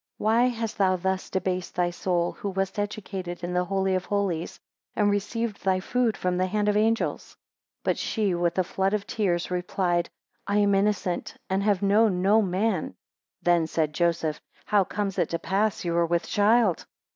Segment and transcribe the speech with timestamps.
[0.17, 4.05] 9 Why hast thou thus debased thy soul, who wast educated in the Holy of
[4.05, 4.59] Holies,
[4.95, 7.33] and received thy food from the hand of angels?
[7.83, 10.09] 10 But she, with a flood of tears, replied,
[10.47, 12.85] I am innocent, and have known no man.
[13.43, 16.87] 11 Then said Joseph, How comes it to pass you are with child?